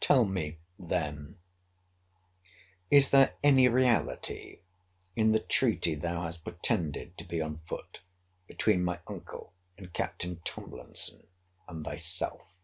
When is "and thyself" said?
11.68-12.56